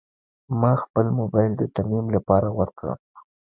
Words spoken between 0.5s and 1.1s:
ما خپل